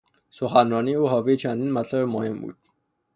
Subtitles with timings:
[0.29, 2.57] سخنرانی او حاوی چندین مطلب مهم بود.